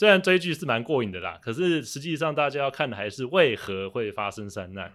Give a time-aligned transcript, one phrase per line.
[0.00, 4.90] 虽然追剧是蛮过瘾的啦，可是实际上大家要看的还是为何会发生山难，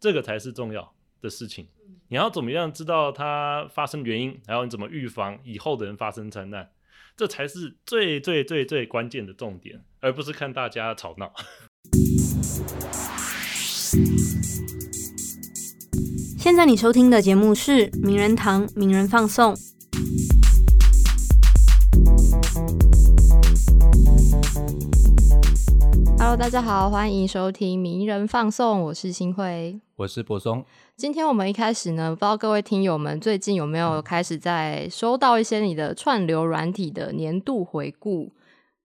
[0.00, 1.68] 这个才是重要的事情。
[2.08, 6.68] 你要怎么样知道它发生原因，然后你怎么预防以后的人发生灾难，
[7.16, 11.32] 这才是最最最最关键的重点，而不是看大家吵闹。
[16.36, 19.54] 现在你收听的节目是《名人堂名人放送》。
[26.32, 30.64] Hello，大家好，欢迎收听《名人放送》，我是新辉，我是柏松。
[30.96, 38.32] 今天我们一开始呢，不知道各位听友们最近有没有开始在收到一些你的串流软体的年度回顾？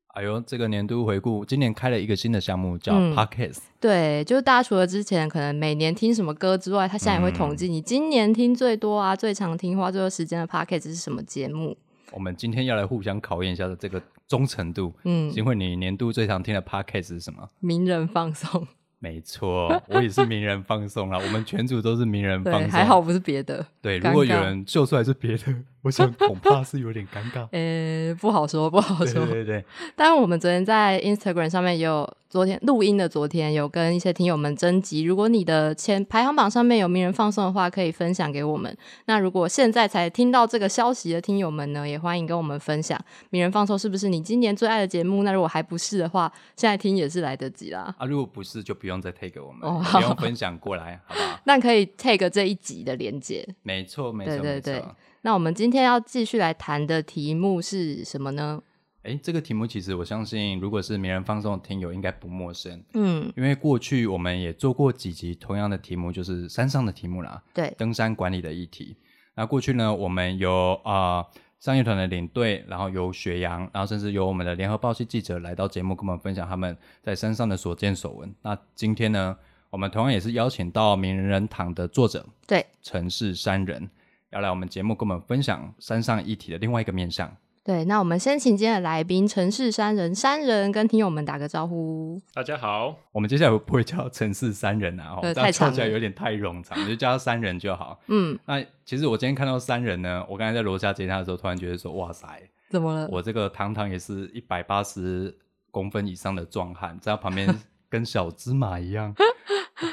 [0.10, 3.60] 哎呦，这个年度回顾，今年开了一个新的项目叫 Podcast。
[3.80, 11.78] 对，就是大家除了之前可能每年听什么歌之外，他现在也会统计你今年听最多啊、最常听、花最多时间的 Podcast 是什么节目。
[12.12, 14.94] 我们今天要来互相考验一下的这个忠诚度。
[15.04, 17.48] 嗯，请问，你年度最常听的 podcast 是什么？
[17.60, 18.68] 名人放送。
[19.00, 21.20] 没错，我也是名人放送啦。
[21.24, 23.64] 我们全组都是名人放送，还好不是别的。
[23.80, 25.54] 对，如果有人秀出来是别的，
[25.84, 27.48] 我想恐怕是有点尴尬。
[27.54, 29.24] 呃，不好说，不好说。
[29.26, 29.66] 对对对。
[29.96, 32.12] 但是我们昨天在 Instagram 上面也有。
[32.30, 38.76] 昨天录音的昨天有跟一些听友们征集，如果你的前排行榜上面有名人放送的话，可以分享给我们。
[39.06, 45.24] 那如果现在才听到这个消息的听友们呢，也欢迎跟我们分享名人放送是不是你今年最爱的节目？
[45.24, 47.96] 那如果还不是的话，现在听也是来得及啦。
[47.98, 49.62] 啊，如果不是就不用再 take 我们，
[49.94, 51.40] 不用分享过来，好不好？
[51.46, 53.48] 那可以 take 这一集的连接。
[53.64, 54.84] 没错，没错，对对对。
[55.22, 58.62] 那我们今天要继续来谈的题目是什么呢？
[59.08, 62.84] 哎，这个题目其实我相信，如果是名人放送的听友应该不陌生。
[62.94, 67.42] 嗯，因为过去我们也做过几集同样的题目，就是山上的题目啦。
[67.54, 68.98] 对，登山管理的议题。
[69.34, 71.26] 那过去呢，我们有啊
[71.58, 78.36] 商业团的领队，然后有雪阳，然后甚至有我们的联合报系记者来到节目，跟我们分享他们在山上的所见所闻。
[78.42, 79.38] 那今天呢，
[79.70, 83.90] 我们同样也是邀请到名人堂的作者，对，城市山人，
[84.32, 87.34] 要来我们节目跟我们分享山上议题的另外一个面向。
[87.68, 92.18] 对，那我们先请今天的来宾城市三人三人跟听友们打个招呼。
[92.34, 98.00] 大家好，我们接下来不会叫城市三人啊，哦，太长起来有点太冗长，就叫他山人就好。
[98.08, 102.26] 嗯，那其实我今天看到三人呢，我刚才在楼下接他的时候，突然觉得说，哇塞，
[102.70, 103.10] 怎么了？
[103.12, 105.38] 我这个堂堂也是一百八十
[105.70, 107.54] 公分以上的壮汉，在他旁边
[107.90, 109.14] 跟小芝麻一样。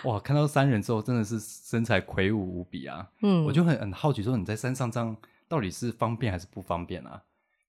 [0.05, 3.09] 哇，看到三人之后，真的是身材魁梧无比啊。
[3.23, 5.17] 嗯，我就很很好奇，说你在山上这样
[5.49, 7.21] 到底是方便还是不方便啊？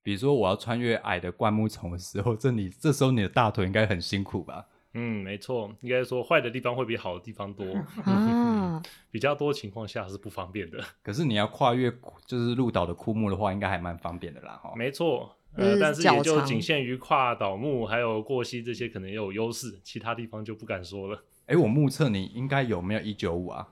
[0.06, 4.68] 比如说，我要穿越矮的灌木丛的时候，这你这时候你的大腿应该很辛苦吧？
[4.94, 7.66] 嗯，没错，应该说坏的地方会比好的地方多
[8.06, 8.80] 啊，
[9.10, 10.78] 比较多情况下是不方便的。
[11.02, 11.92] 可是你要跨越
[12.28, 14.60] 就是鹿岛的枯木的话，应该还蛮方便的啦。
[14.62, 21.24] 哈，没错，呃，但是也就仅限于跨岛木还有过溪这些可能也有优势，其他地方就不敢说了。
[21.48, 23.68] 哎，我目测你应该有没有一九五啊？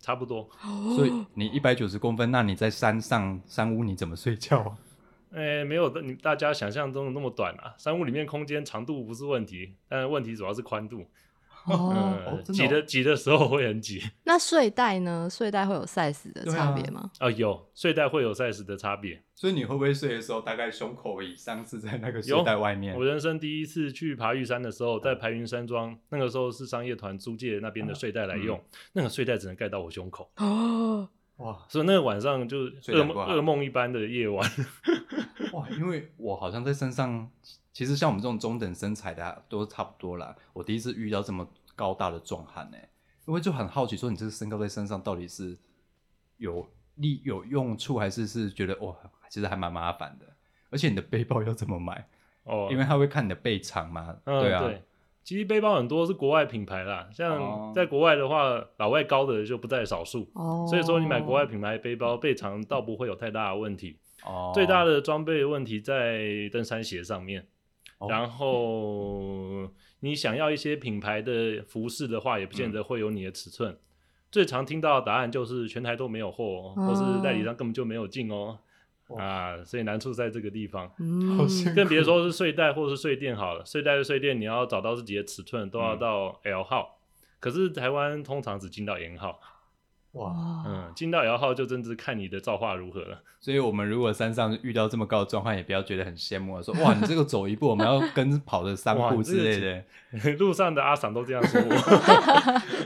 [0.00, 0.48] 差不多。
[0.96, 4.76] 所以你一百九十公分，那你在山上山屋你怎么睡觉啊？
[5.36, 7.74] 哎，没有的，你大家想象中的那么短啊！
[7.76, 11.04] 山屋里面空间长度不是问题，但问题主要是宽度。
[11.66, 14.00] 哦，挤的挤的时候会很挤。
[14.24, 15.28] 那睡袋呢？
[15.30, 17.10] 睡袋会有 size 的差别吗？
[17.18, 19.22] 啊，有睡袋会有 size 的差别。
[19.34, 22.96] 所以你会不会睡的时候，大概胸口以上是在那个睡袋外面？
[22.96, 28.58] 我人生第一次去爬玉山的时候，在排云山庄，那个时候是商业团租借那边的睡袋来用，
[28.94, 30.30] 那个睡袋只能盖到我胸口。
[30.36, 31.08] 哦。
[31.36, 31.64] 哇！
[31.68, 34.50] 所以那个晚上就噩梦噩梦一般的夜晚。
[35.52, 35.68] 哇！
[35.70, 37.30] 因为我好像在身上，
[37.72, 40.34] 其实像我们这种中等身材的都差不多啦。
[40.52, 42.78] 我第一次遇到这么高大的壮汉呢，
[43.26, 45.56] 因为就很好奇，说你这个身高在身上到底是
[46.38, 48.96] 有利有用处，还是是觉得哇，
[49.28, 50.26] 其实还蛮麻烦的。
[50.70, 52.08] 而且你的背包要怎么买？
[52.44, 54.16] 哦，因为他会看你的背长嘛。
[54.24, 54.70] 对啊。
[55.26, 60.30] 其实背包很多是国外品牌啦，像在国外的话，老外高的就不在少数。
[60.34, 63.98] 哦，所以说你买国外品牌背包，背长倒不会有太大的问题。
[64.24, 67.44] 哦，最大的装备问题在登山鞋上面。
[68.08, 69.68] 然后
[69.98, 73.76] 你想要一些品牌的服饰的话，也不见得会有你的尺寸。
[74.30, 78.56] 最常听到的答案就是全台都没有货，或是代理商根本就没有进哦。
[79.18, 80.90] 啊，所以难处在这个地方，
[81.74, 83.64] 更别说是睡袋或是睡垫好了。
[83.64, 86.98] 睡袋的、睡垫，你要找到自己的尺寸，都要到 L 号。
[87.38, 89.38] 可是台湾通常只进到 N 号。
[90.12, 90.32] 哇，
[90.66, 93.22] 嗯，进到 L 号就真是看你的造化如何了。
[93.38, 100.32] 所以，我们如果山上遇到这么高的状况，也不要觉得很羡慕，说哇，你这个走一步，我们要跟跑的三 步之类的。
[100.38, 101.76] 路上的阿桑都这样说我，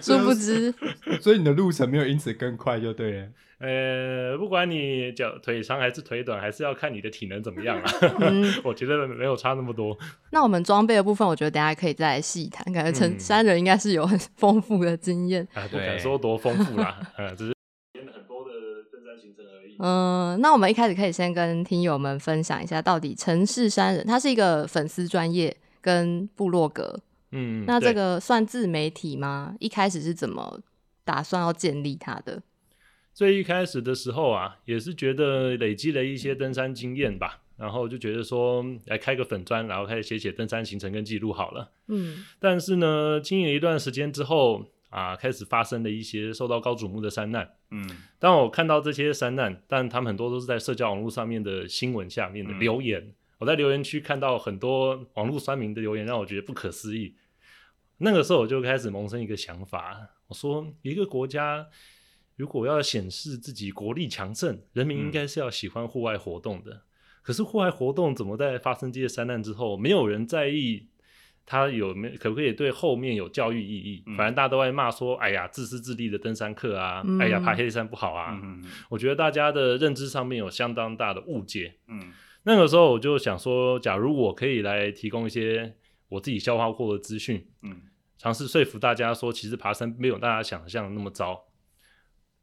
[0.03, 0.75] 殊不知，
[1.23, 3.29] 所以你的路程没有因此更快，就对了。
[3.61, 7.93] 呃，不管你脚腿长还是腿短，还是要看你的体能怎么样啊。
[8.65, 9.95] 我觉得没有差那么多。
[10.33, 12.65] 那我们装备的部分，我觉得等下可以再来细谈。
[12.73, 15.47] 感觉陈山人应该是有很丰富的经验。
[15.53, 17.55] 啊，不敢说多丰富啦， 呃，只是
[17.95, 18.51] 很多的
[18.91, 19.77] 登山行程而已。
[19.79, 26.99] 嗯，那我们一开始可以先跟听友们分享一下，到底城市山人他是一个粉丝专业跟部落格。
[27.33, 29.55] 嗯，那这个算自媒体吗？
[29.61, 30.61] 一开始是怎么
[31.05, 32.43] 打算要建立他的？
[33.13, 41.71] 最一开始的时候啊，也是觉得累积了一些登山经验吧，然后就觉得说来开个粉砖，然后开始写写登山行程跟记录好了。
[41.89, 47.57] 嗯，但是呢，经营了一段时间之后啊，开始发生了一些受到高瞩目的山难。
[47.71, 47.87] 嗯，
[48.19, 57.17] 当我看到这些山难，但他们很多都是在社交网络上面的新闻下面的留言，我在留言区看到很多网络酸民的留言，让我觉得不可思议。
[57.99, 61.67] 那个时候我就开始萌生一个想法，我说一个国家。
[62.41, 66.85] 如果要显示自己国力强盛，人民应该是要喜欢户外活动的。
[67.21, 70.89] 可是户外活动怎么在发生这些灾难之后，没有人在意
[71.45, 74.03] 它有没可不可以对后面有教育意义？
[74.17, 77.05] 反正大家都在骂说：“哎呀，自私自利的登山客啊！
[77.21, 78.41] 哎呀，爬黑山不好啊！”
[78.89, 81.75] 我觉得大家的认知上面有相当大的误解。
[81.89, 82.11] 嗯，
[82.45, 85.75] 那个时候我就想说，假如我可以来提供一些
[86.09, 87.83] 我自己消化过的资讯，嗯，
[88.17, 91.45] 尝试说服大家说，其实爬山没有大家想象的那么糟。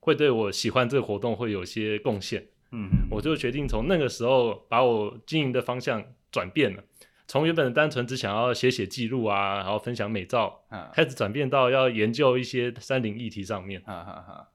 [0.07, 6.01] 会对我喜欢这个活动会有些贡献，嗯，我就决定从那个时候把我经营的方向
[6.31, 6.81] 转变了，
[7.27, 14.47] 从原本的单纯只想要写写记录啊，然后分享美照，啊开始转变到要研究一些山林议题上面，哈哈哈。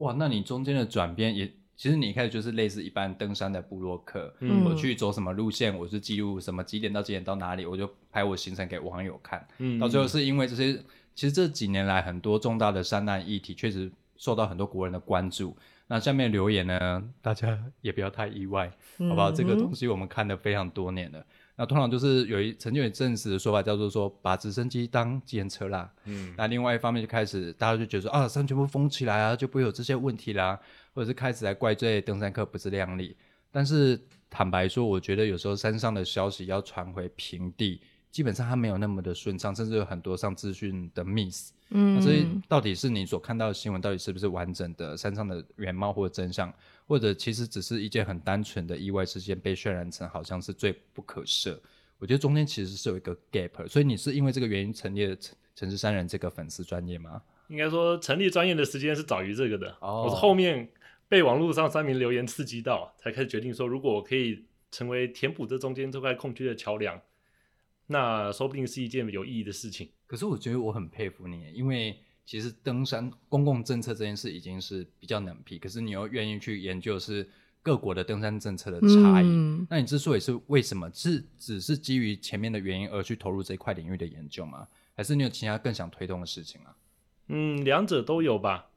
[0.00, 10.74] 哇，那你中间的转变也，其实你一开始就是类似一般登山的部落客，嗯，我去走什么路线，我是记录什么几点到几点到哪里，我就拍我行程给网友看，嗯，到最后是因为这些，
[11.14, 13.90] 其实这几年来很多重大的山难议题确实。
[14.20, 15.56] 受到很多国人的关注，
[15.86, 19.32] 那下面留言呢，大家也不要太意外，好不好？
[19.32, 21.24] 这个东西我们看了非常多年了。
[21.56, 25.90] 那通常就是有一曾经有正式的说法，叫做说把直升机当机车啦。
[26.04, 30.60] 嗯，那另外一方面就开始大家就觉得说啊，山全部封起来啊，就不会有这些问题啦，
[30.94, 33.16] 或者是开始来怪罪登山客不自量力。
[33.50, 37.80] 但是坦白说，我觉得有时候山上的消息要传回平地。
[38.10, 41.52] 基本上它没有那么的顺畅，甚至有很多上资讯的 miss。
[41.70, 46.52] 嗯，所以到底是你所看到的新闻，到底是不是完整的山上的原貌或者真相，
[46.86, 51.56] 或者其实只是一件很单纯的意外事件被渲染成好像是最不可赦？
[51.98, 53.68] 我觉得中间其实是有一个 gap。
[53.68, 57.22] 所以你是因为这个原因成立了城城市山人这个粉丝专业吗？
[57.46, 59.76] 应该说成立专业的时间是早于这个的。
[59.80, 60.68] 哦，我是后面
[61.08, 67.00] 被网络上三名留言刺激到，才开始决定说，如果我可以成为填补这中间这块空缺的桥梁。
[67.92, 69.88] 那说不定是一件有意义的事情。
[70.06, 77.28] 可是我觉得我很佩服你，因为其实登山公共政策这件事已经是比较冷僻，可是你又愿意去研究是
[77.62, 79.26] 各国的登山政策的差异。
[79.68, 84.68] 那你之所以是为什么是只是基于前面的原因而去投入这一块领域的研究吗？
[84.94, 86.76] 还是你有其他更想推动的事情啊？
[87.26, 88.70] 嗯，两者都有吧。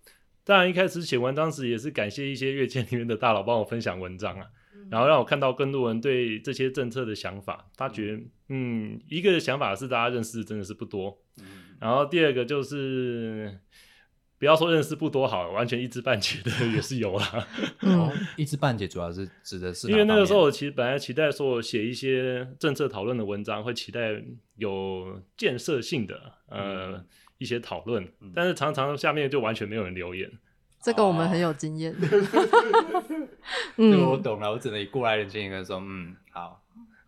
[0.44, 4.48] 当然一开始写文章时也是感谢一些阅见里面的大佬帮我分享文章啊。
[4.89, 8.24] 然后让我看到更多人对这些政策的想法，他觉得，
[8.55, 11.17] 嗯，一个想法是大家认识真的是不多，
[11.79, 13.59] 然后第二个就是，
[14.38, 17.47] 不要说认识不多好，完全一知半解的也是有啦。
[17.81, 24.23] 哦，一知半解主要是指的是，因为那个时候我其实本来期待说我写一些政策讨论的文章，会期待
[24.57, 27.03] 有建设性的呃
[27.39, 30.31] 一些讨论，但是常常下面就完全没有人留言。
[30.81, 31.95] 这个我们很有经验。
[33.77, 36.62] 嗯我懂了，我只能以过来人经验跟说，嗯，好，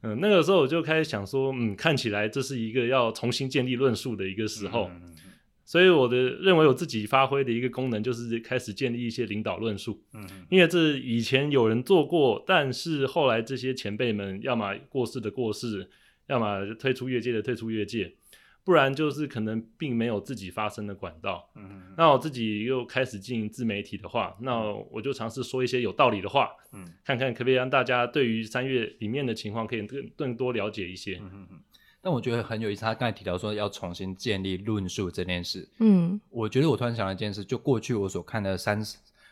[0.06, 4.92] 嗯，那个时候我就开始想说，嗯，看起来这是一个要重新建立论述的一个时候，
[5.66, 15.90] 所以我的认为我自己发挥的一个功能就是开始建立一些领导论述，嗯，因为这以前有人做过，但是后来这些前辈们要么过世的过世，
[16.28, 18.14] 要么退出业界的退出业界。
[18.66, 21.48] 不然就是可能并没有自己发声的管道。
[21.56, 24.60] 嗯，那我自己又开始经营自媒体的话，那
[24.92, 31.20] 我就尝试说一些有道理的话，嗯，看看可不可以让大家对于三月里面的情况可以更更多了解一些。
[31.22, 31.60] 嗯嗯
[32.02, 35.68] 但我觉得很有意思，他刚才提到说要重新建立论述这件事。
[35.80, 38.80] 嗯，我觉得我突然想到一件事，就过去我所看的三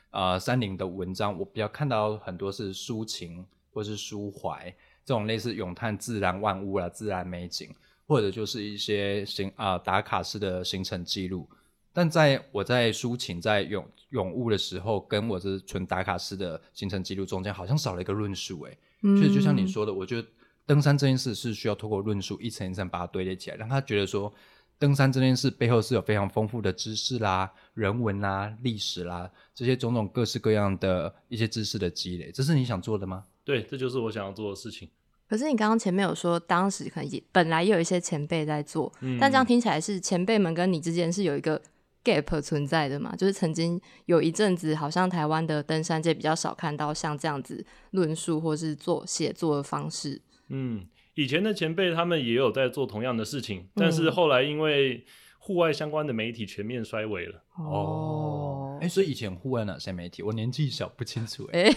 [0.10, 4.74] 啊三林的文章，我比较看到很多是抒情或是抒怀
[5.06, 7.70] 这种类似咏叹自然万物啊、自然美景。
[8.14, 11.50] 或者就是一些行啊打卡式的行程记录，
[11.92, 18.62] 但在我在抒情在咏咏物的时候，跟我这纯打卡式的行程记录中间，好像少了一个论述。
[18.62, 20.28] 哎，所以就像你说的，我觉得
[20.68, 24.32] 登山这件事是需要透过论述一层一层把它堆叠起来，让他觉得说
[24.78, 33.26] 登山这件事背后是有非常丰富的知识啦、人文啦、历史啦这些种种各式各样的一些知识的积累，这是你想做的吗？
[33.44, 34.88] 对，这就是我想要做的事情。
[35.34, 41.60] 可是你刚刚前面有说，当时可能本来也有一些前辈在做，但这样听起来是前辈们跟你之间是有一个
[42.04, 43.16] gap 存在的嘛？
[43.16, 50.22] 就是曾经有一阵子，好像台湾的登山界比较少看到像这样子论述或是做写作的方式。
[50.50, 50.86] 嗯，
[51.16, 55.04] 以前的前辈他们也有在做同样的事情，但是后来因为
[55.40, 57.44] 户外相关的媒体全面衰微了。
[57.58, 58.53] 哦，
[58.84, 60.22] 哎，所以以前户外哪些媒体？
[60.22, 61.50] 我年纪小不清楚。
[61.54, 61.74] 哎，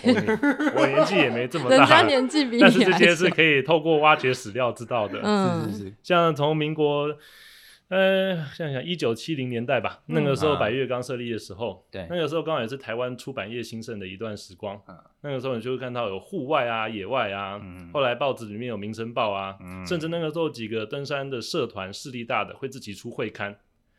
[0.75, 5.21] 我年纪也没这么大，人家年纪比但是这些是可以透过挖掘史料知道的。
[5.23, 7.17] 嗯，是是是，像从民国。
[7.89, 14.77] 呃，想想一九七零年代吧，那个时候百越刚设立的时候，对，那个时候刚好也是台湾出版业兴盛的一段时光。
[15.21, 17.61] 那个时候你就会看到有户外啊、野外啊，
[17.93, 23.57] 后来报纸里面有《民生报》啊，甚至那个时候几个登山的社团势力大的会自己出会刊。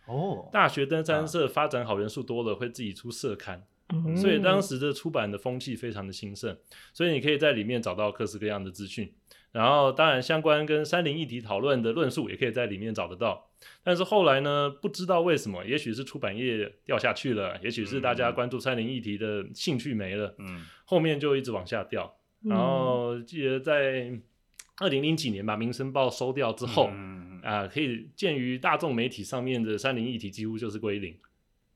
[0.07, 3.63] 哦，大学登山社发展好人数多了，会自己出社刊。
[4.17, 6.57] 所以当时的出版的风气非常的兴盛，
[6.91, 9.13] 所以你可以在里面找到各式各样的资讯。
[9.53, 13.49] 然后，当然相关跟山林议题讨论的论述也可以在里面找得到。
[13.83, 22.13] 但是后来呢，不知道为什么，也许是出版业掉下去了，也许是大家关注山林议题的兴趣没了，嗯，后面就一直往下掉。
[22.43, 24.11] 然后记得在
[24.79, 26.89] 二零零几年把《民生报》收掉之后，
[27.43, 31.15] 啊，可以鉴于大众媒体上面的三零一体几乎就是归零。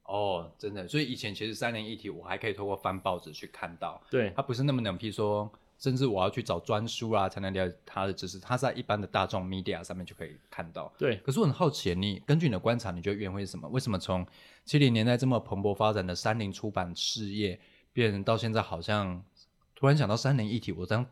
[0.03, 5.51] 哦，真的，所以以前其实三零一体我还可以透过翻报纸去看到，对，它不是那么冷僻说。
[5.77, 8.37] 甚至我要去找专书啊，才能了解它的知识。
[8.37, 10.93] 它在一般的大众 media 上面就可以看到。
[10.95, 13.67] 对，可是我很好奇，你根据你的观察，你觉得原因会是什么？
[13.69, 14.23] 为什么从
[14.63, 17.59] 七零年代这么蓬勃发展的三零出版事业，
[17.93, 19.25] 变成到现在好像
[19.73, 21.03] 突然想到三零一体，我当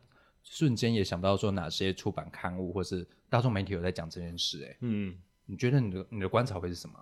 [0.43, 4.63] 瞬间也想不到说哪些出版刊物或是大众媒体有在讲这件事？
[4.65, 6.95] 哎，嗯，你觉得你的你的观察会是什么？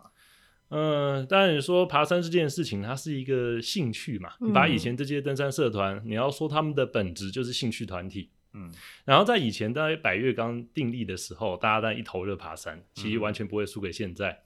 [0.69, 4.33] 嗯，当然你说爬山这件事情，它是一个兴趣嘛。
[4.53, 8.31] 把以前这些登山社团，你要说他们的本质就是兴趣团体。
[8.53, 8.71] 嗯，
[9.05, 14.31] 然后在以前在百越刚订立的时候，大家在一头热爬山，其实完全不会输给现在。
[14.31, 14.37] 嗯，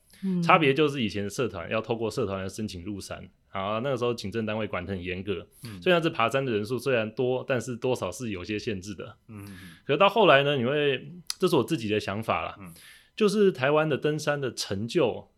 [0.44, 3.18] 差别就是以前的社团要透过社团来申请入山，
[3.50, 5.48] 啊，那个时候警政单位管得很严格。
[5.64, 9.16] 嗯，虽然是爬山的人数虽然多，但是多少是有些限制的。
[9.28, 9.46] 嗯，
[9.86, 12.56] 可是到后来呢，你会，这是我自己的想法了。
[12.60, 12.74] 嗯，
[13.16, 15.30] 就是台湾的登山的成就。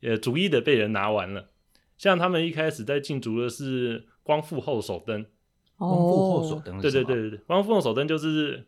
[0.00, 1.50] 也逐一的被人拿完了，
[1.98, 5.26] 像他们一开始在禁足的是光复后手灯，
[5.76, 8.66] 光复后手灯，对对对对对，光复后手灯就是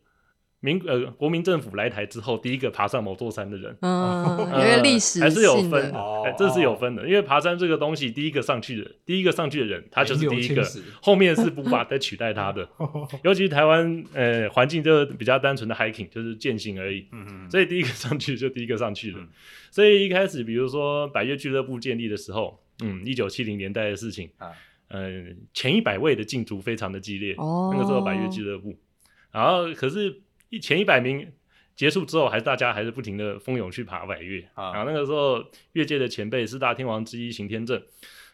[0.63, 5.91] 民呃国民政府来台之后第一个爬上某座山的人，嗯，因为历史还是有分，
[6.23, 10.65] 哎，这是有分的，因为爬山这个东西，第一个上去的，第一个上去的人，他就是第一个，
[11.03, 12.65] 后面是无法再取代他的，
[13.25, 19.19] 尤其台湾呃环境就比较单纯的 hiking 就是践行而已，嗯嗯， 所以第一个上去就第一个上去了。
[19.69, 24.51] 所以一开始，比如说百越俱乐部建立的时候，嗯，一九七零年代的事情啊，
[24.87, 28.73] 嗯，前一百位的竞逐非常的激烈，那个时候百越俱乐部，
[29.31, 30.21] 然后可是
[30.53, 31.31] 一前一百名
[31.75, 37.81] 结束之后，还是大家还是不停的蜂拥去爬百越啊，然后那个时候越界的前辈四大天王之一邢天正。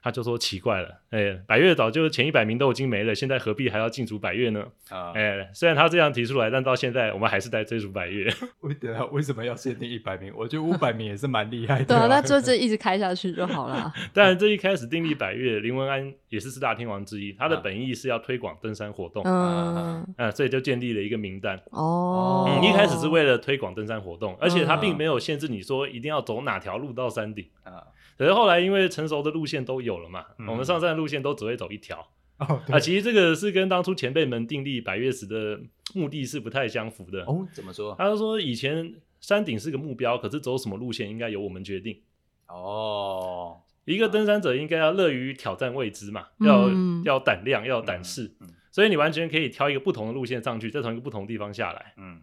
[0.01, 4.65] 他就说奇怪了，哎，百越早就前一百名都已经没了，现在何必还要进逐百越呢？
[4.89, 8.31] 啊，哎，虽然他这样提出来，但到现在我们还是在追逐百越。
[8.61, 10.31] 为的为什么要限定一百名？
[10.35, 11.85] 我觉得五百名也是蛮厉害的。
[11.85, 13.91] 对啊，那就这一直开下去就好了。
[14.13, 21.59] 当然，这一开始订立百越，林文安也是四大天王之一，他的本意是要推广登山活动，嗯，啊，所以就建立了一个名单。
[21.71, 27.83] 哦，嗯，一开始是为了推广登山活动，而且他并没有限制你说一定要走哪条路到山顶啊。
[28.19, 32.05] 可是后来，因为成熟的路线都有了嘛，我们上山的路线都只会走一条。
[32.35, 35.57] 啊，其实这个是跟当初前辈们订立百越时的
[35.95, 37.23] 目的是不太相符的。
[37.23, 37.95] 哦，怎么说？
[37.97, 42.01] 他说以前山顶是个目标，可是走什么路线应该由我们决定。
[42.49, 46.69] 哦，一个登山者应该要乐于挑战未知嘛，要
[47.05, 48.35] 要胆量，要胆识。
[48.69, 51.93] 所以你完全可以挑一个不同的路线上去，再从一个不同地方下来。
[51.95, 52.21] 嗯。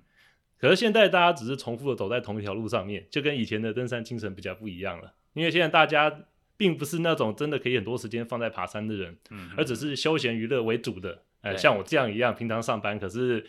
[0.58, 5.14] 可是现在大家只是重复的走在同一条路上面，就跟以前的登山精神比较不一样了。
[5.36, 6.12] 因为现在大家
[6.56, 13.46] 并不是那种真的可以很多时间放在爬山的人，嗯，而只是休闲娱乐为主的，呃，像我这样一样，平常上班可是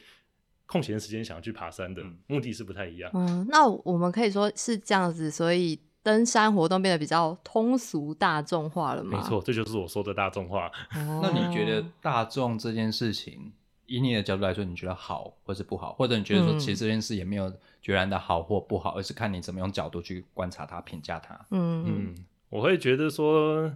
[0.66, 3.10] 空闲时间想要去爬山的，目的是不太一样。
[3.14, 9.18] 嗯，那我们可以说是这样子，所以登山活动变得比较通俗大众化了吗？
[9.18, 10.70] 没错，这就是我说的大众化。
[10.94, 13.54] 那你觉得大众这件事情，
[13.88, 15.94] 以你的角度来说，你觉得好或是不好？
[15.94, 17.52] 或者你觉得说，其实这件事也没有？
[17.80, 21.34] 决然的好或不好，而是看你怎么用角度去观察它、评价它。
[21.52, 23.74] 嗯嗯，我会觉得说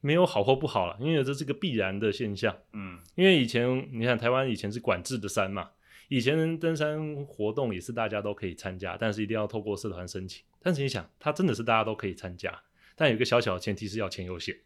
[0.00, 2.56] 没有好或不好了，因为这是个必然的现象。
[2.72, 5.68] 嗯，因为以前你看台湾以前是管制的山嘛，
[6.08, 10.42] 以前登山活动也是大家都可以参加，但是一定要透过社团申请。
[10.62, 12.58] 但是你想，它真的是大家都可以参加，
[12.96, 14.56] 但有一个小小的前提是要签优险。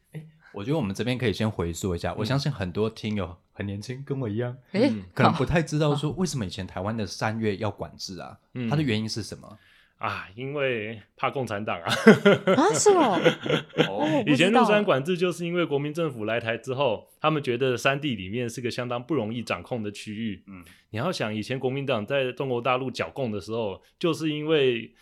[0.52, 8.38] 我觉得我们这边可以先回溯一下，我相信很多听友很年轻，跟我一样，哎，可能不太知道说为什么以前台湾的三月要管制啊？
[8.70, 9.58] 它的原因是什么？
[9.98, 11.92] 啊，因为怕共产党啊！
[12.56, 13.20] 啊，是哦。
[14.26, 20.42] 以前入山管制就是因为国民政府来台之后，他们觉得山地里面是个相当不容易掌控的区域。
[20.46, 24.92] 嗯，你要想以前国民党在中国大陆剿共的时候，就是因为。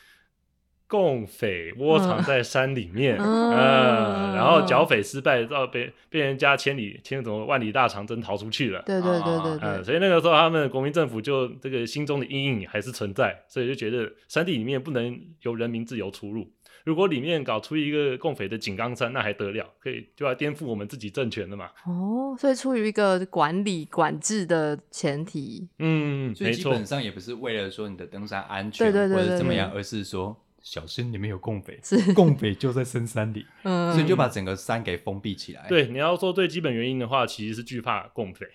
[0.95, 16.49] 共匪窝藏在山里面，嗯，然后剿匪失败，到被被人家千里千什么万里大长征逃出去了，对对对对对，所以那个时候他们国民政府就这个心中的阴影还是存在，所以就觉得山地里面不能由人民自由出入，
[16.85, 21.71] 如果里面搞出一个共匪的井冈山，那还得了，可以就要颠覆我们自己政权了嘛。
[21.87, 30.41] 哦，所以出于一个管理管制的前提，嗯，所以基本上也不是为了说你的登山安全或者怎么样，而是说。
[30.65, 31.79] 小心，里面有共匪，
[32.15, 35.69] 共匪就在深山里，所以就把整个山给封闭起来。
[35.69, 38.47] 对，你要说最基本原因的话，其实是惧怕共匪。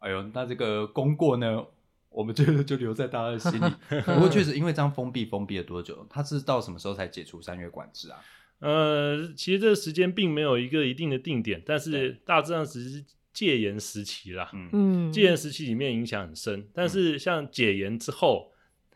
[0.00, 1.64] 哎呦，那这个功过呢，
[2.10, 3.74] 我们就 就留在大家的心里。
[4.04, 6.06] 不过确实，因为这样封闭，封闭了多久？
[6.10, 8.20] 他是到什么时候才解除三月管制啊？
[8.58, 13.02] 呃，其实这个时间并没有一个一定的定点，但是大致上只是
[13.32, 14.50] 戒严时期啦。
[14.52, 18.50] 嗯，戒严时期里面影响很深，但是像解严之后。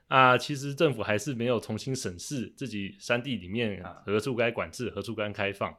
[0.08, 5.74] 啊，其实政府还是没有重新审视自己山地里面何处该管制，何处该开放，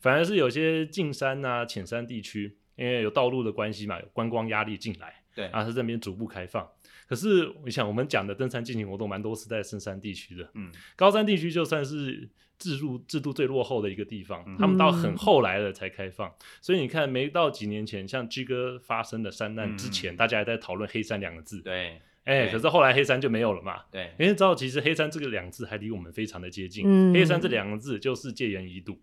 [0.00, 6.68] 反而是有些近山啊、浅山地区，因为有道路的关系嘛，有观光压力进来，对，啊，是这边逐步开放。
[7.08, 16.30] 可是我想，我们讲的登山进行活动蛮多是在深山地区的，嗯，高山地区就算是制度制度最落后的一个地方，他们到很后来了才开放。
[16.60, 22.00] 所以你看，没到几年前，像居哥发生的山难之前，大家还在讨论黑山两个字，对。
[22.30, 23.80] 哎，可是后来黑山就没有了嘛？
[23.90, 26.84] 对，因为知道其实黑山这个两字还离我们非常的接近。
[26.86, 28.96] 嗯，黑山这两个字就是戒严一度。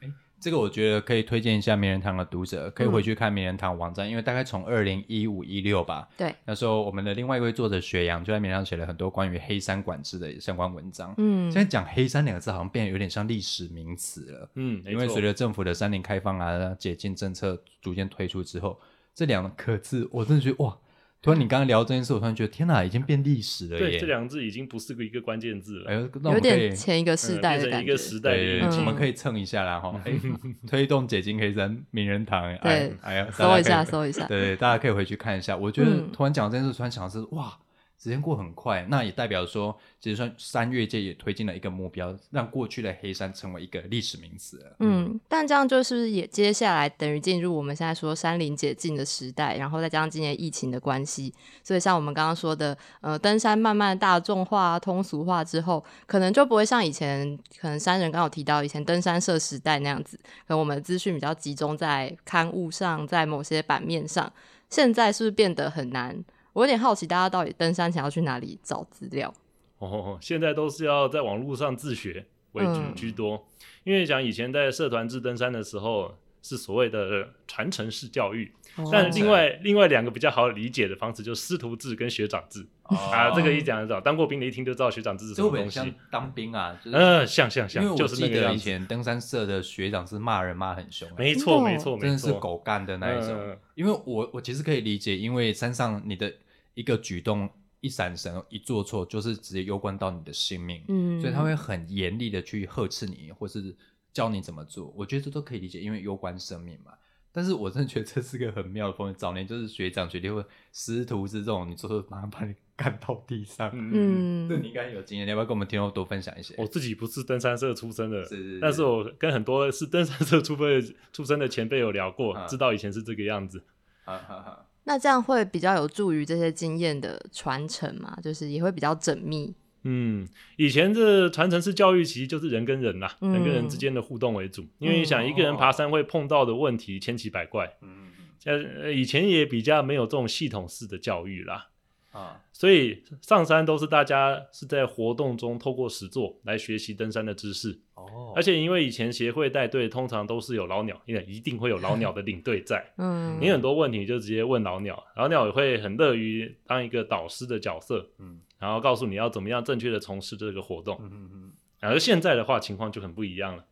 [0.00, 0.10] 哎，
[0.40, 11.14] 这个我觉得可以推荐一下名人堂的读者，可以回去看名人堂网站，因为大概从二零一五一六吧，对，那时候我们的另外一位作者雪阳就在名人堂写了很多关于黑山管制的相关文章。
[11.18, 14.50] 嗯，现在讲黑山两个字好像变得有点像历史名词了。
[14.54, 18.80] 嗯，因为随着政府的山林开放啊、解禁政策逐渐推出之后，
[19.14, 20.74] 这两个字我真的觉得哇。
[21.22, 23.90] 突然，你刚刚聊这件事，我突然觉得天哪，已经变历史了耶！
[23.90, 28.30] 对，这两个字已经不是个一个关键字了，有点前一个时代的一个时代。
[28.78, 30.00] 我们可以蹭一下啦，哈！
[30.66, 35.56] 推动解禁可以在名人堂，对，哎呀，搜一下，搜一下，对，大家可以回去看一下。
[35.56, 37.58] 我觉得突然讲这件事，突然想的是哇。
[38.02, 44.74] 时间过很快，那也代表说，其实算山岳界也推进了一个目标，让过去的黑山成为一个历史名词。
[44.78, 64.32] 嗯，但这样就是也接下来等于进入我们现在说山林解禁的时代，然后再加上今年疫情的关系，所以像我们刚刚说的，呃，登山慢慢大众化、通俗化之后，可能就不会像以前，可能山人刚好提到以前登山社时代那样子，可能我们的资讯比较集中在刊物上，在某些版面上，
[64.70, 66.24] 现在是不是变得很难？
[66.52, 69.32] 我有点好奇，大家到底登山想要去哪里找资料？
[69.78, 73.46] 哦，现在都是要在网络上自学为主居多，
[73.84, 78.52] 因为讲以前在社团制登山的时候，是所谓的传承式教育。
[78.90, 83.30] 但另外另外两个比较好理解的方式，就是师徒制跟学长制啊。
[83.30, 85.94] 这个一讲就知道，当过兵的一听就知道学长制是什么东西。
[86.10, 93.56] 当兵啊，嗯，像像像，就是那个以前登山社的学长是骂人骂很凶，没错没错，真的是狗干的那一种。
[93.74, 96.32] 因为我我其实可以理解，因为山上你的
[96.74, 97.48] 一个举动
[97.80, 103.76] 一闪神一做错，就是直接攸关到你的性命，嗯，所以他会很严厉的去呵斥你，或是
[104.12, 104.92] 教你怎么做。
[104.96, 106.92] 我觉得这都可以理解，因为攸关生命嘛。
[107.32, 109.18] 但是我真的觉得这是个很妙的风气。
[109.18, 113.70] 早年就是学长学弟或师徒之这种，你做马上把你干到地上。
[113.72, 116.54] 嗯，这你应该有经验，你要不要跟我们听众多分享一些？
[116.58, 123.62] 我自己不是登山社出身的，是是，但是我跟很多是登山社出身出身的前辈有聊过，知道以前是这个样子。
[124.04, 124.66] 哈哈哈。
[124.84, 128.18] 那这样会比较有助于这些经验的传承嘛？
[128.22, 129.54] 就是也会比较缜密。
[129.82, 134.66] 嗯，以前这传承式教育其实就是人跟人呐，人跟人之间的互动为主。
[134.78, 141.68] 因为你想一个人爬山会碰到的问题千奇百怪，嗯，像以前也比较没有这种系统式的教育啦。
[142.12, 147.78] 啊，所以上山都是大家是在活动中透过实作来学习登山的知识。
[147.94, 152.84] 哦，而且因为以前协会带队通常都是有老鸟，因为一定会有老鸟的领队在。
[152.98, 158.10] 嗯，你很多问题就直接问老鸟，老鸟也会很乐于当一个导师的角色。
[158.18, 160.98] 嗯，然后告诉你要怎么样正确的从事这个活动。
[161.00, 161.52] 嗯嗯嗯。
[161.78, 163.64] 而现在的话情况就很不一样了。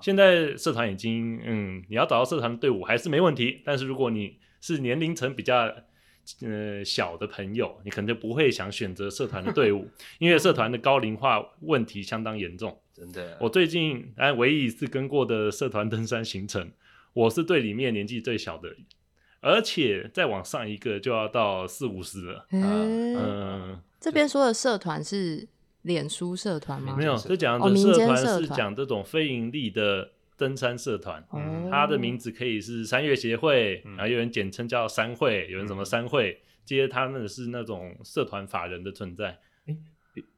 [0.00, 5.72] 现在社团已经，嗯，你要找到社团的队伍还是没问题，但是如果你是年龄层比较。
[6.42, 12.78] 呃小的朋友，你可能就不会想选择社团的队伍，因为社团的高龄化问题相当严重。
[12.92, 16.70] 真的，我最近哎唯一一次跟过的社团登山行程，
[17.12, 18.68] 我是队里面年纪最小的，
[19.40, 22.46] 而且再往上一个就要到四五十了。
[22.50, 25.48] 嗯，这边说的社团是
[25.82, 26.94] 脸书社团吗？
[26.96, 30.10] 没有，这讲的社团是讲这种非盈利的。
[30.36, 31.24] 登山社团，
[31.70, 39.38] 它的名字可以是山岳协会，然后有人简称叫山会，有人什么山会，这些他们是那种社团法人的存在。
[39.66, 39.76] 哎，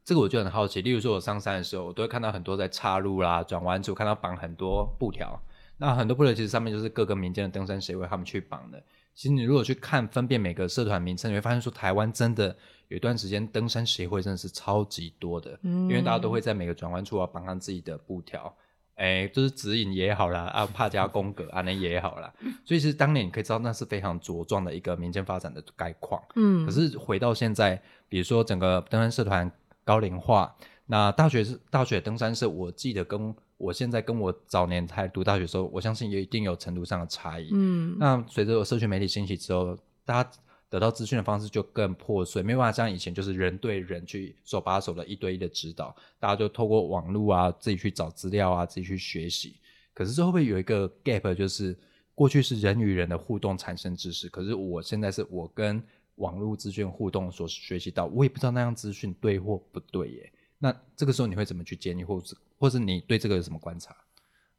[0.04, 0.82] 这个我就很好奇。
[0.82, 5.40] 例如说，我上山的时候，我都会看到很多在岔路啦、转弯处看到绑很多布条。
[5.78, 8.82] 那很多布条其实上面就是各个民间的登山协会他们去绑的。
[9.14, 12.54] 其实你如果去看分辨每个社团名称，你会发现说，台湾真的
[12.88, 18.54] 有一段时间登山协会真的是超级多的，因为大家都会在每个转弯处啊绑上自己的布条。
[18.96, 22.32] 哎，就是指引也好啦，啊，帕加宫格啊，那也好啦。
[22.64, 26.22] 所以其实当年你可以知道，那是非常茁壮的一个民间发展的概况。
[26.34, 29.50] 嗯，可是回到现在，比如说整个登山社团
[29.84, 30.54] 高龄化，
[30.86, 37.50] 那大学是大学登山社，我记得跟我现在跟我早年才读大学时候，我相信也一定有程度上的差异。
[37.52, 40.30] 嗯，那随着社群媒体兴起之后，大家。
[40.68, 49.56] 得到资讯的方式就更破碎，没有办法像以前就是人对人去手把手的一对一的指导，大家就透过网络啊，自己去找资料啊，自己去学习。
[49.94, 51.76] 可是这会不会有一个 gap，就是
[52.14, 55.82] 过去是人与人的互动产生知识，可是我现在是我跟
[56.16, 60.32] 网络资讯互动所学习到，我也不知道那样资讯对或不对耶。
[60.58, 63.94] 那这个时候你会怎么去建议，或者或是你对这个有什么观察？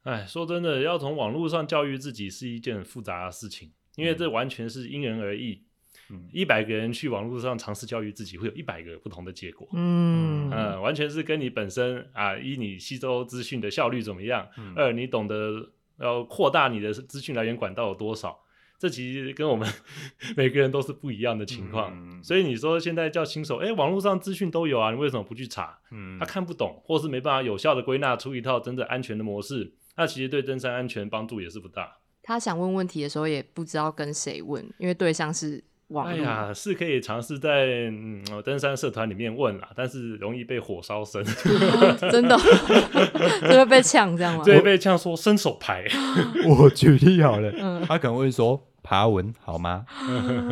[0.04, 5.62] 哎，说真的，要从网络上教育自己是一件很复杂的事情，因为这完全是因人而异。
[6.32, 9.68] 一百个人去网络上尝试教育自己，会有一百个不同的结果。
[9.74, 18.38] 嗯嗯，完全是跟你本身啊，一你吸收资讯的效率怎么样，二你懂得要扩大你的资讯来源管道有多少，
[18.78, 19.68] 这其实跟我们
[20.36, 22.22] 每个人都是不一样的情况。
[22.22, 25.78] 所以你说现在叫新手，哎，网络上资讯都有啊，你为什么不去查？
[25.90, 31.98] 嗯，他看不懂，或是没办法有效的归纳出一套真正安全的模式，那其实对登山安全帮助也是不大。
[32.22, 35.64] 他想问问题的时候也不知道跟谁问，因为对象是。
[36.04, 37.90] 哎呀，是可以尝试在
[38.44, 41.24] 登山社团里面问啦，但是容易被火烧身，
[42.10, 42.36] 真的，
[43.48, 44.44] 就会被呛这样吗？
[44.44, 45.86] 对，被呛说伸手牌。
[46.46, 47.50] 我举例好了，
[47.86, 49.86] 他可能会说爬文好吗？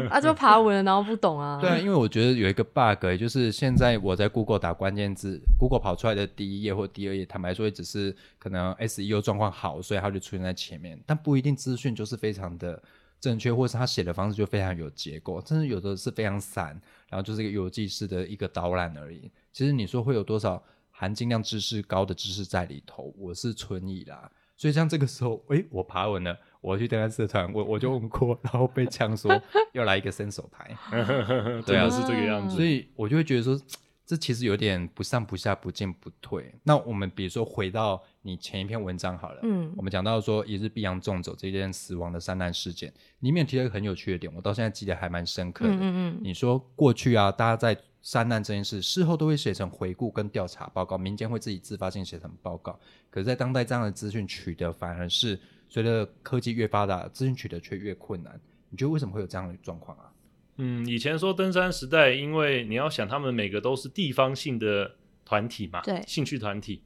[0.08, 1.58] 啊，就爬文了，然后不懂啊。
[1.60, 12.82] 对啊，因为我觉得有一个 bug，就是现在我在 Google 打关键字，Google 跑出来的第一页或第二页，坦白说，也只是可能 SEO 状况好，所以它就出现在前面，但不一定资讯就是非常的。
[13.20, 16.68] 正确，或是他写的方式就非常有结构，甚至有的是非常散，
[17.08, 19.30] 然后就是一个游记式的一个导览而已。
[19.52, 24.30] 其实你说会有多少含金量知识高的知识在里头，我是存疑啦。
[24.56, 29.40] 所以像这个时候，诶，我爬稳了，我去登山社团，我我就问过，然后被呛说
[29.72, 30.76] 要来一个伸手牌，
[31.66, 32.56] 对啊，是这个样子。
[32.56, 33.60] 所以我就会觉得说。
[34.06, 36.54] 这其实有点不上不下、不进不退。
[36.62, 45.74] 那我们比如说回到你前一篇文章好了，嗯，我们讲到说一日必阳纵走这件死亡的三难事件，里面提了一个很有趣的点，我到现在记得还蛮深刻的。
[45.74, 52.78] 嗯嗯，你说过去啊，大家在三难这件事事后都会写成回顾跟调查报告，民间会自己自发性写成报告。
[53.10, 55.36] 可是，在当代这样的资讯取得反而是
[55.68, 58.40] 随着科技越发达，资讯取得却越困难。
[58.70, 60.12] 你觉得为什么会有这样的状况啊？
[60.58, 66.82] 嗯，以前说登山时代，因为你要想，他们每个都是地方性的团体嘛，对，兴趣团体，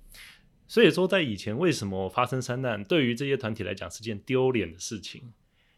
[0.66, 5.32] 所以说在以前为什么发生山难，对于这些团体来讲是件丢脸的事情。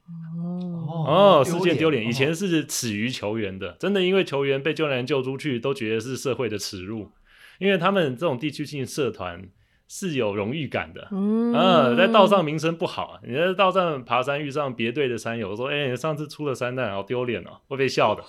[0.06, 2.06] 哦哦，是件丢脸。
[2.06, 7.10] 以前是耻于球员的，真的，因为球员被救援救出去，都觉得是社会的耻辱，
[7.58, 9.48] 因为他们这种地区性社团。
[9.94, 18.24] 是有荣誉感的，嗯，在道上名声不好，你在道上爬山遇上别队的山友，说：“哎，上次出了山难，好丢脸哦，会被笑的。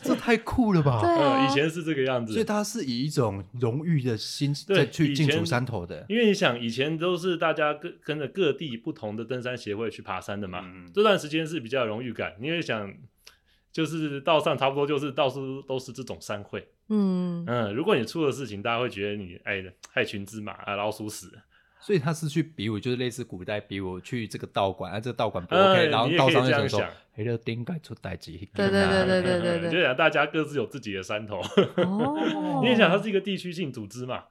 [0.00, 1.00] 这太酷了吧？
[1.02, 6.06] 对，以前是这个样子，所以他是以一种荣誉的心在去进出山头的。
[6.08, 12.34] 因为你想，以前都是大家跟跟着各地不同的登山协会去爬山的嘛，这段时间是比较荣誉感。
[12.40, 12.88] 你会想，
[13.72, 16.66] 就是道上差不多就是到处都是这种山会。
[16.88, 21.26] 嗯嗯，如果你出了事情，大家会觉得你哎害群之马啊，老鼠屎。
[21.80, 31.40] 所以他是去比武，就是类似古代比武去这个道馆啊，这个道馆不 OK，然后道上就说：“黑了顶盖出代级。”对对对对对对对，就想大家各自有自己的山头。
[31.76, 34.24] 哦， 你也想它是一个地区性组织嘛？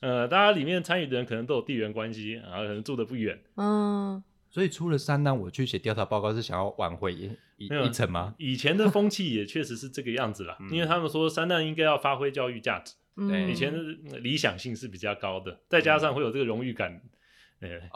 [0.00, 3.40] 呃，大家里面参与的人可能都有地缘关系，然后可能住的不远。
[3.56, 4.22] 嗯。
[4.50, 7.12] 所以出了山呢，我去写调查报告是想要挽回
[7.56, 8.34] 一一层吗？
[8.38, 17.00] 以前的风气也确实是这个样子啦，因为他们说三难应该要发挥教育价值，对，以前的理想性是比较高的，再加上会有这个荣誉感，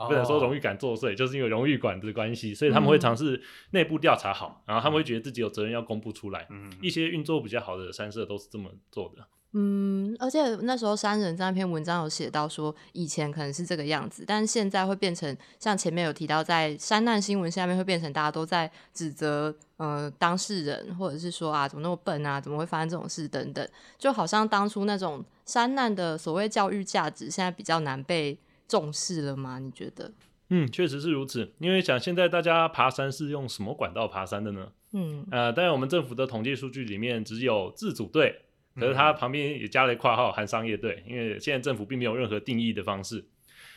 [0.06, 6.46] 不能说荣誉感作祟，就是因为荣誉感的关系，所以他们会尝试内部调查好，然后他们会觉得自己有责任要公布出来。
[6.50, 9.26] 嗯，一些运作比较好的三社都是这么做的。
[9.52, 29.58] 嗯，而且那时候山人在那篇文章有写到说，以前可能是这个样子，但是现在会变成像前面有提到，在山难新闻下面会变成大家都在指责呃当事人，或者是说啊怎么那么笨啊，怎么会发生这种事等等，就好像当初那种山难的所谓教育价值，现在比较难被重视了吗？
[29.58, 30.12] 你觉得？
[30.50, 34.68] 嗯，确实是如此，因为想现在大家爬山是用什么管道爬山的呢？
[34.92, 38.42] 嗯，呃，当然我们政府的统计数据里面只有自组队。
[38.78, 43.24] 可是它旁边也加了括号含商业队，因为现在政府并没有任何定义的方式。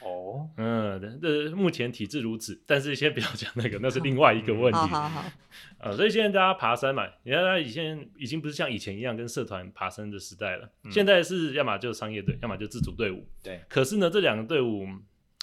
[0.04, 4.80] 哦，嗯，这目前体制如此，但是先不要讲那个，那是另外一个问题。
[4.80, 5.32] 好好好。
[5.78, 13.24] 呃，所以现在大家爬山嘛，你看，他以前已经不是像以前一样跟社团爬山的时代了，现在是要么就是商业队，要么就自主队伍。
[13.44, 13.62] 对。
[13.70, 14.88] 可是呢，这两个队伍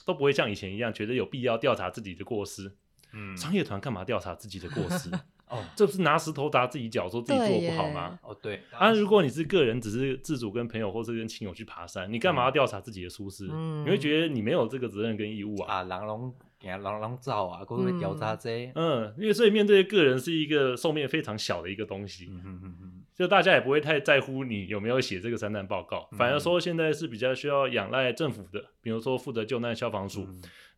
[0.04, 2.72] 都不会像以前一样觉得有必要调查自己的过失。
[3.12, 3.36] 嗯。
[3.36, 5.08] 商业团干嘛调查自己的过失？
[5.50, 8.18] 哦，这不是拿石头砸自己脚，说自己做不好吗？
[8.22, 8.62] 哦，对。
[8.72, 13.48] 啊，如果你是个人，只是自主跟朋友或是跟亲友去爬山，你干嘛要调查自己的舒适？
[13.50, 13.84] 嗯？
[13.84, 15.76] 你会觉得你没有这个责任跟义务啊？
[15.76, 18.70] 啊，狼龙给狼狼照啊，会不会调查这？
[18.74, 22.26] 嗯，因为所以面对个人是一个寿命非常小的一个东西。
[22.30, 22.87] 嗯嗯嗯嗯。
[23.18, 30.24] 就大家也不会太在乎你有没有写这个灾难报告，反而说现在是比较需要仰赖政府的，比如说负责救难消防署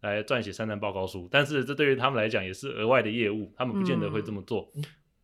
[0.00, 4.72] 来撰写灾难报告书，但是这对于他们来讲也是额外的业务，他们不见得会这么做。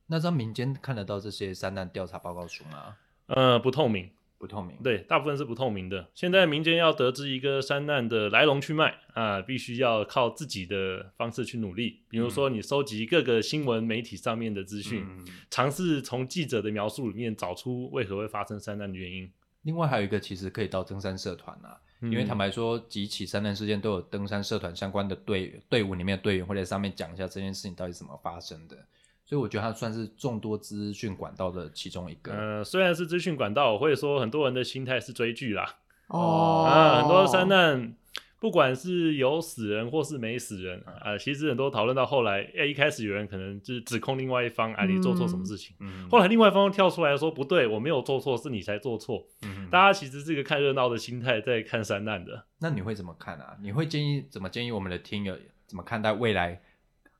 [0.09, 2.96] 那在民间看得到这些灾难调查报告书吗？
[3.29, 4.77] 呃，不透明，不透明。
[4.83, 6.09] 对，大部分是不透明的。
[6.14, 12.01] 现在民间要得知一个山难的来龙去脉啊，必须要靠自己的方式去努力。
[12.09, 15.07] 比如说，你收集各个新闻媒体上面的资讯，
[15.51, 19.31] 尝试从记者的描述里面找出为何会发生山难的原因。
[19.62, 28.77] 另外还有一个，其实可以到登山社团啊，因为坦白说，几起山难事件都有登山社团相关的队队伍里面的队员会在上面讲一下这件事情到底怎么发生的。
[29.27, 32.33] 所以我觉得它算是众多资讯管道的其中一个。
[32.33, 35.69] 呃，虽然是资讯管道，我会说很多人的心态是追剧啦。
[36.07, 36.65] 哦。
[36.65, 37.93] 啊，很多山难，
[38.39, 45.75] 不管是有死人或是没死人，啊，其实很多讨论到后来，哎，一开始有人可能就是指控另外一方，啊，你做错什么事情。
[45.81, 46.09] 嗯。
[46.09, 49.27] 后来另外一方跳出来说，不对，我没有做错，是你才做错。
[49.43, 49.69] 嗯。
[49.69, 52.45] 大家其实是一个看热闹的心态在看山难的。
[52.61, 53.57] 那你会怎么看啊？
[53.61, 55.37] 你会建议怎么建议我们的听友
[55.67, 56.62] 怎么看待未来？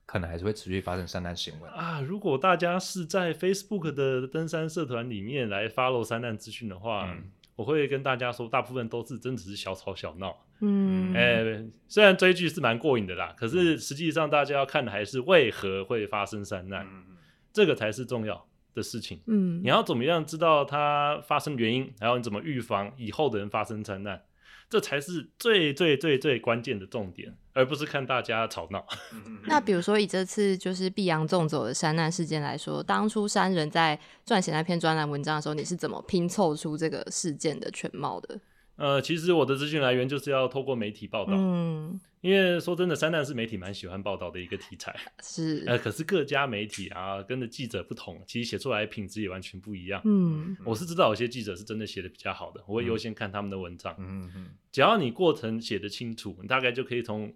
[0.07, 1.99] 可能还是会持续发生山难行为啊！
[1.99, 7.13] 如果大家是在 Facebook 的登山社团里面来 follow 山难资讯的话，
[7.57, 10.35] 我会跟大家说，大部分都是真只是小吵小闹。
[10.61, 16.87] 嗯，哎，虽然追剧是蛮过瘾的啦，可是实际上大家要看的还是为何会发生山难，
[17.51, 19.19] 这个才是重要的事情。
[19.27, 24.23] 嗯，你要怎么样知道它发生原因，然后你怎么预防以后的人发生山难？
[24.69, 28.85] 这才是最最最最关键的重点，而不是看大家吵闹。
[29.45, 38.39] 那比如说以这次就是碧阳纵走的山难事件来说，当初山人在撰写那篇专栏文章的时候，你是怎么拼凑出这个事件的全貌的？
[38.75, 57.33] 呃，其实我的资讯来源就是要透过媒体报道，嗯，因为说真的，山难是媒体蛮喜欢报道的一个题材， 是，呃，可是各家媒体啊，跟着记者不同，其实写出来品质也完全不一样，嗯，我是知道有些记者是真的写的比较好的，我会优先看他们的文章，嗯嗯，只要你过程写的清楚，你大概就可以从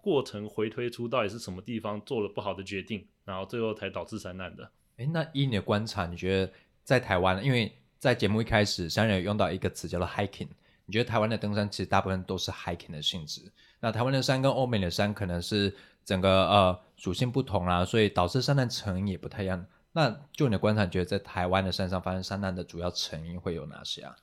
[0.00, 4.70] 过程回推出到底是什么地方做了不好的决定，然后最后才导致山难的。
[4.96, 10.48] 哎，那依你的观察，你觉得在台湾，因为在节目一开始，三人有用到一个词叫做 hiking。
[10.86, 19.66] 你觉得台湾的登山其实大部分都是 hiking 的性质，那台湾的山跟欧美的山可能是整个呃属性不同啦，所以导致山难成因也不太一样。
[19.92, 24.16] 那就你的观察，觉得在台湾的山上发生山难的主要成因会有哪些啊？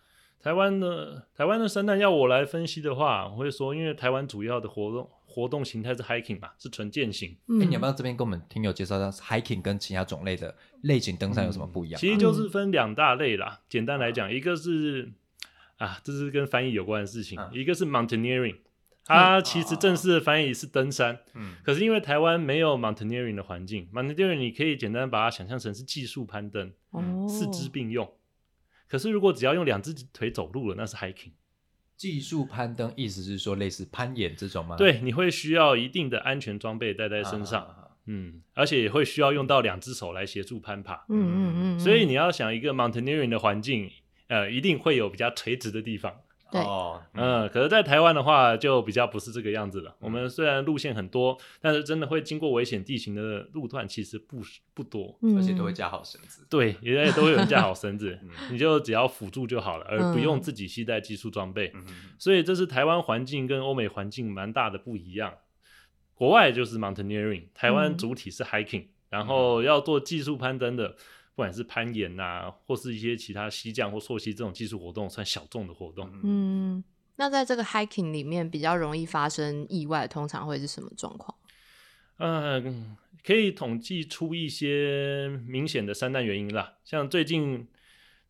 [0.46, 7.36] 台湾的台湾的山难要我来分析的话，我会说，因为台湾主要的活动活动形态是 hiking 嘛，是纯健行。
[7.60, 12.00] 哎，你要不要这边跟我们听友介绍下 hiking 跟其他种类的类型登山有什么不一样？
[12.00, 13.62] 其实就是分两大类啦。
[13.68, 15.12] 简单来讲，一个是
[15.78, 17.40] 啊，这是跟翻译有关的事情。
[17.52, 18.58] 一个是 mountaineering，
[19.04, 21.18] 它其实正式的翻译是登山。
[21.34, 21.56] 嗯。
[21.64, 26.72] 可是因为台湾没有 mountaineering 的环境，mountaineering 你可以简单把它想象成是技术攀登，
[27.28, 28.08] 四肢并用。
[28.88, 31.32] 可是如果只要用两只腿走路了，那是 hiking。
[31.96, 34.76] 技术攀登意思是说类似攀岩这种吗？
[34.76, 37.94] 对，你会需要一定的安全装备带在身上。
[38.06, 41.06] 嗯，而且也会需要用到两只手来协助攀爬。
[41.10, 41.80] 嗯嗯嗯。
[41.80, 43.92] 所以你要想一个 mountaineering 的环境。
[44.28, 46.12] 呃，一定会有比较垂直的地方，
[46.56, 49.96] 对，嗯，可是，在台湾的话，就比较不是这个样子了。
[50.00, 54.42] 我们虽然路线很多，但是真的会经过危险地形的路段其实不
[54.74, 56.46] 不多，而且都会架好绳子。
[56.50, 58.20] 对，也 都会有人架好绳子，
[58.52, 61.74] 你就只要辅助就好了，而不用自己携带技术装备。
[62.18, 65.34] 所以，这是台湾环境跟欧美环境蛮大的不一样。
[66.14, 70.96] 国外就是 mountaineering，台湾主体是 hiking，然后要做技术攀登的。
[71.36, 76.10] 不管是攀岩呐，或是一些其他溪降或溯溪这种技术活动，算小众的活动。
[76.24, 76.84] 嗯，
[77.18, 81.38] 那在这个 hiking 里面比较容易发生意外，通常会是什么状况？
[82.18, 86.76] 嗯，可以统计出一些明显的三大原因啦。
[86.84, 87.68] 像最近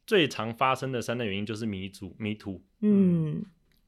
[0.07, 2.63] 最常发生的三大原因就是迷途，迷途。
[2.81, 3.45] 嗯。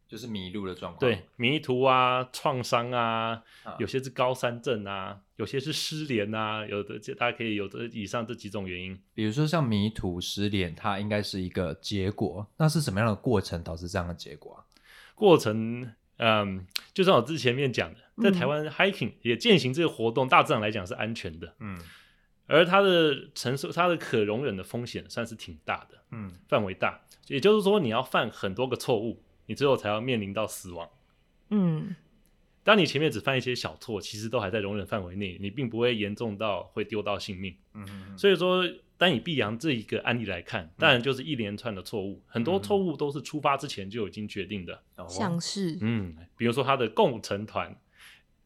[0.08, 3.44] 就是迷路的状况，对迷途啊、创伤啊，
[3.78, 9.00] 有些是高山症啊，有些是失联啊，有的大家可以有的以上这几种原因。
[9.14, 14.60] 比如说像迷途、失联，它应该是一个结果，那是什么样的过程导致这样的结果啊？
[15.16, 21.80] 过程，嗯，就像我之前面讲的，在台湾 hiking 也践行这个活动，大致上来讲是安全的，嗯，
[22.46, 29.24] 而它的承受、它的可容忍的风险算是挺大的，嗯，范围大，也就是说你要犯很多个错误。
[29.50, 30.90] 你最后才要面临到死亡。
[31.52, 31.96] 嗯，
[32.68, 37.56] 当你前面只犯一些小错，其实都还在容忍范围内，你并不会严重到会丢到性命。
[37.74, 38.62] 嗯所以说，
[38.98, 44.84] 单以碧阳这一个案例来看，当然就是一连串的错误，很多错误都是出发之前就已经决定的。
[45.08, 47.74] 像是，嗯，比如说他的共成团，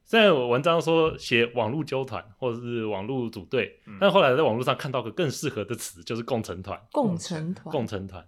[0.04, 6.80] 在文章说写网络纠团或者是网络组队，但后来在网络上看到个更适合的词，就是共成团。
[6.92, 8.24] 共成团，共成团，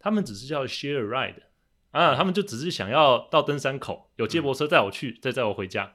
[0.00, 1.42] 他们只是叫 share ride。
[1.90, 5.94] 啊，他们就只是想要到登山口有接驳车载我去，再载我回家，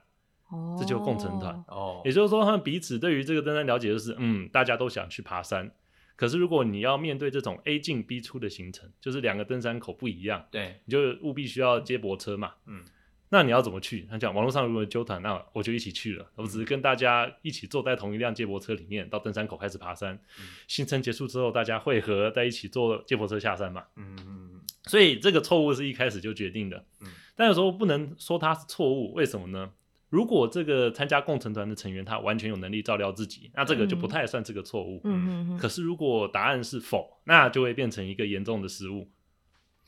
[0.49, 2.01] 哦，这就共成团哦。
[2.03, 5.71] 也就是说，他们彼此对于这个登山了解就是，嗯，大家都想去爬山。
[6.15, 12.84] 可是如果你要面对这种 A 进 B 出的行程，就是两个登山口不一样，对，你就务必需要接驳车嘛，嗯。
[13.29, 14.08] 那你要怎么去？
[14.12, 16.32] 他讲网络上如果纠团，那我就一起去了。
[16.36, 20.19] 我只是跟大家一起坐在同一辆接驳车里面，到登山口开始爬山。
[20.67, 23.86] 行程结束之后，大家汇合在一起坐接驳车下山嘛。
[23.95, 24.53] 嗯嗯。
[24.86, 26.86] 所以这个错误是一开始就决定的。
[27.02, 27.08] 嗯。
[27.36, 29.72] 但有时候不能说它是错误，为什么呢？
[30.10, 35.02] 如果这个参加共成团的成员他完全有能力照料自己，那这个就不太算这个错误。
[35.06, 39.10] 嗯嗯可是如果答案是否，那就会变成一个严重的失误。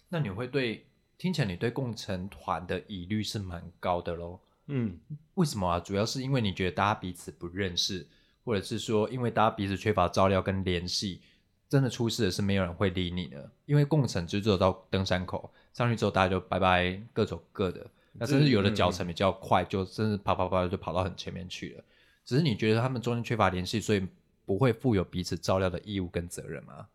[0.09, 0.87] 那你会对？
[1.17, 4.39] 听起来你对共成团的疑虑是蛮高的喽。
[4.67, 4.99] 嗯，
[5.35, 5.79] 为什么啊？
[5.79, 8.05] 主要是因为你觉得大家彼此不认识，
[8.43, 11.21] 或者是说因为大家彼此缺乏照料跟联系，
[11.69, 13.49] 真的出事了是没有人会理你的。
[13.65, 17.85] 因为共乘就只有到登山口上去之后，大家就拜拜，各走各的。
[18.13, 21.83] 那甚至有的脚程比较快，就甚至跑跑跑就跑到很前面去了。
[22.23, 24.07] 只是你觉得他们中间缺乏联系，所以
[24.45, 26.87] 不会负有彼此照料的义务跟责任吗？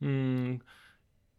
[0.00, 0.60] 嗯。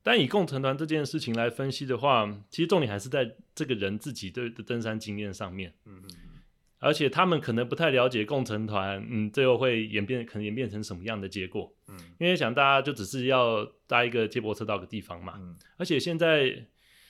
[0.04, 5.73] 但以共成团这件事情来分析的话，其实重点还是在这个人自己的登山经验上面。
[5.84, 6.37] 嗯嗯
[6.79, 11.73] 而且他们可能不太了解共成团，嗯，最后会演变，可能演变成什么样的结果？
[11.87, 11.97] 嗯。
[12.19, 15.33] 因为想大家就只是要搭一个接驳车到个地方嘛。
[15.37, 15.55] 嗯。
[15.77, 16.67] 而且现在。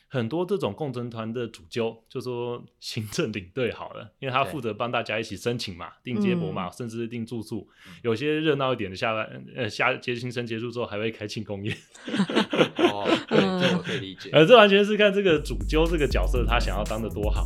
[0.09, 7.67] 很多这种共成团的主揪，就说行政领队好了，因为他负责帮大家一起申请嘛，订接驳嘛，甚至是订住宿。
[8.03, 11.75] 有些热闹一点的下班，呃，下接新生结束之后还会开庆功宴。
[12.77, 14.29] 哦，这我可以理解。
[14.31, 17.45] 呃，这完全是看这个主揪这个角色他想要当的多好。